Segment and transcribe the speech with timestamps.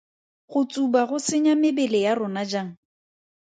[0.53, 2.71] Go tsuba go senya mebele ya rona jang?